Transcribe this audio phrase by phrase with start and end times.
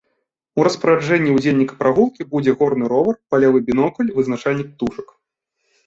[0.61, 5.07] У распараджэнні ўдзельніка прагулкі будуць горны ровар, палявы бінокль, вызначальнік птушак.